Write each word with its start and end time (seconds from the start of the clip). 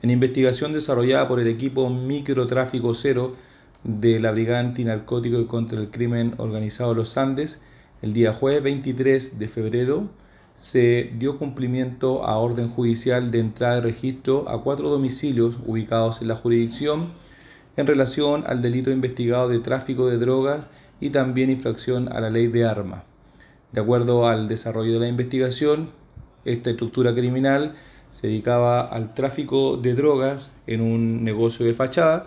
En 0.00 0.10
investigación 0.10 0.72
desarrollada 0.72 1.26
por 1.26 1.40
el 1.40 1.48
equipo 1.48 1.90
Microtráfico 1.90 2.94
Cero 2.94 3.34
de 3.82 4.20
la 4.20 4.30
Brigada 4.30 4.60
Antinarcótico 4.60 5.40
y 5.40 5.46
contra 5.46 5.80
el 5.80 5.90
Crimen 5.90 6.34
Organizado 6.38 6.90
de 6.90 6.96
los 6.96 7.16
Andes, 7.16 7.60
el 8.00 8.12
día 8.12 8.32
jueves 8.32 8.62
23 8.62 9.40
de 9.40 9.48
febrero 9.48 10.08
se 10.54 11.12
dio 11.18 11.36
cumplimiento 11.36 12.24
a 12.24 12.38
orden 12.38 12.68
judicial 12.68 13.32
de 13.32 13.40
entrada 13.40 13.76
de 13.76 13.80
registro 13.80 14.48
a 14.48 14.62
cuatro 14.62 14.88
domicilios 14.88 15.58
ubicados 15.66 16.22
en 16.22 16.28
la 16.28 16.36
jurisdicción 16.36 17.12
en 17.76 17.86
relación 17.88 18.44
al 18.46 18.62
delito 18.62 18.92
investigado 18.92 19.48
de 19.48 19.58
tráfico 19.58 20.06
de 20.06 20.18
drogas 20.18 20.68
y 21.00 21.10
también 21.10 21.50
infracción 21.50 22.08
a 22.12 22.20
la 22.20 22.30
ley 22.30 22.46
de 22.46 22.64
armas. 22.64 23.02
De 23.72 23.80
acuerdo 23.80 24.28
al 24.28 24.46
desarrollo 24.46 24.92
de 24.92 25.00
la 25.00 25.08
investigación, 25.08 25.90
esta 26.44 26.70
estructura 26.70 27.14
criminal 27.14 27.74
se 28.10 28.28
dedicaba 28.28 28.80
al 28.80 29.14
tráfico 29.14 29.76
de 29.76 29.94
drogas 29.94 30.52
en 30.66 30.80
un 30.80 31.24
negocio 31.24 31.66
de 31.66 31.74
fachada, 31.74 32.26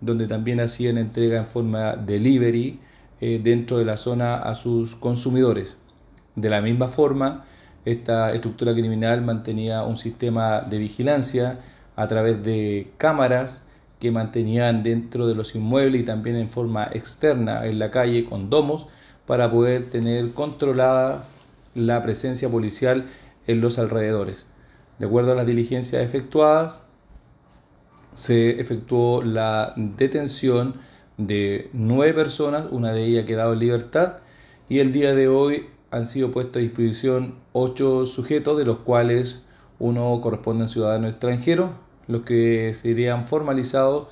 donde 0.00 0.26
también 0.26 0.60
hacían 0.60 0.98
entrega 0.98 1.38
en 1.38 1.44
forma 1.44 1.96
delivery 1.96 2.80
eh, 3.20 3.40
dentro 3.42 3.78
de 3.78 3.84
la 3.84 3.96
zona 3.96 4.36
a 4.36 4.54
sus 4.54 4.96
consumidores. 4.96 5.76
De 6.36 6.48
la 6.48 6.62
misma 6.62 6.88
forma, 6.88 7.44
esta 7.84 8.32
estructura 8.32 8.72
criminal 8.72 9.22
mantenía 9.22 9.82
un 9.84 9.96
sistema 9.96 10.60
de 10.60 10.78
vigilancia 10.78 11.60
a 11.96 12.08
través 12.08 12.42
de 12.42 12.90
cámaras 12.96 13.64
que 13.98 14.10
mantenían 14.10 14.82
dentro 14.82 15.26
de 15.26 15.34
los 15.34 15.54
inmuebles 15.54 16.00
y 16.00 16.04
también 16.04 16.36
en 16.36 16.48
forma 16.48 16.88
externa 16.92 17.66
en 17.66 17.78
la 17.78 17.90
calle 17.90 18.24
con 18.24 18.48
domos 18.48 18.88
para 19.26 19.50
poder 19.50 19.90
tener 19.90 20.32
controlada 20.32 21.24
la 21.74 22.02
presencia 22.02 22.48
policial 22.48 23.04
en 23.46 23.60
los 23.60 23.78
alrededores. 23.78 24.46
De 25.00 25.06
acuerdo 25.06 25.32
a 25.32 25.34
las 25.34 25.46
diligencias 25.46 26.04
efectuadas, 26.04 26.82
se 28.12 28.60
efectuó 28.60 29.22
la 29.22 29.72
detención 29.74 30.74
de 31.16 31.70
nueve 31.72 32.12
personas, 32.12 32.66
una 32.70 32.92
de 32.92 33.06
ellas 33.06 33.22
ha 33.22 33.26
quedado 33.26 33.54
en 33.54 33.60
libertad, 33.60 34.18
y 34.68 34.80
el 34.80 34.92
día 34.92 35.14
de 35.14 35.26
hoy 35.26 35.70
han 35.90 36.06
sido 36.06 36.30
puestos 36.30 36.56
a 36.56 36.60
disposición 36.60 37.36
ocho 37.52 38.04
sujetos, 38.04 38.58
de 38.58 38.66
los 38.66 38.80
cuales 38.80 39.40
uno 39.78 40.20
corresponde 40.20 40.64
a 40.64 40.66
un 40.66 40.68
ciudadano 40.68 41.08
extranjero, 41.08 41.72
los 42.06 42.20
que 42.20 42.74
serían 42.74 43.26
formalizados 43.26 44.08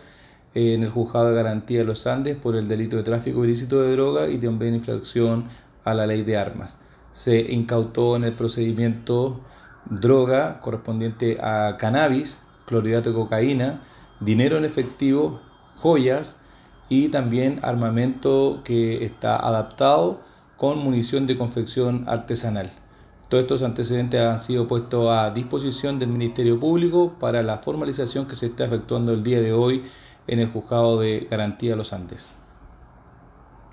en 0.55 0.85
el 0.85 0.89
juzgado 0.89 1.29
de 1.29 1.35
garantía 1.35 1.81
de 1.81 1.85
los 1.85 2.07
Andes 2.07 2.35
por 2.35 2.57
el 2.57 2.67
delito 2.67 2.97
de 2.97 3.03
tráfico 3.03 3.45
ilícito 3.45 3.83
de 3.83 3.93
droga 3.93 4.31
y 4.31 4.39
también 4.39 4.75
infracción 4.75 5.49
a 5.85 5.93
la 5.93 6.07
ley 6.07 6.23
de 6.23 6.39
armas. 6.39 6.79
Se 7.11 7.53
incautó 7.53 8.17
en 8.17 8.25
el 8.25 8.33
procedimiento 8.33 9.43
droga 9.91 10.61
correspondiente 10.61 11.39
a 11.41 11.77
cannabis, 11.79 12.43
clorhidrato 12.67 13.11
de 13.11 13.15
cocaína, 13.15 13.83
dinero 14.21 14.57
en 14.57 14.65
efectivo, 14.65 15.41
joyas 15.77 16.39
y 16.89 17.09
también 17.09 17.61
armamento 17.63 18.63
que 18.65 19.05
está 19.05 19.37
adaptado 19.37 20.21
con 20.57 20.79
munición 20.79 21.27
de 21.27 21.39
confección 21.39 22.05
artesanal. 22.09 22.73
Todos 23.29 23.43
estos 23.43 23.63
antecedentes 23.63 24.21
han 24.21 24.39
sido 24.39 24.67
puestos 24.67 25.11
a 25.11 25.31
disposición 25.31 25.99
del 25.99 26.09
Ministerio 26.09 26.59
Público 26.59 27.15
para 27.21 27.43
la 27.43 27.59
formalización 27.59 28.27
que 28.27 28.35
se 28.35 28.47
está 28.47 28.65
efectuando 28.65 29.13
el 29.13 29.23
día 29.23 29.41
de 29.41 29.53
hoy 29.53 29.85
en 30.27 30.41
el 30.41 30.51
Juzgado 30.51 30.99
de 30.99 31.27
Garantía 31.31 31.73
de 31.73 31.77
los 31.77 31.93
Andes. 31.93 32.38